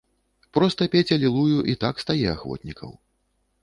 Проста 0.57 0.87
пець 0.95 1.13
алілую 1.17 1.59
і 1.75 1.79
так 1.87 2.05
стае 2.07 2.27
ахвотнікаў. 2.37 3.01